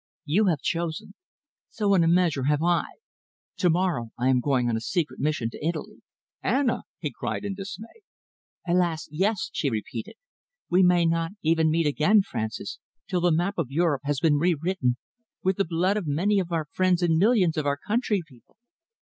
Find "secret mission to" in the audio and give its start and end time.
4.81-5.63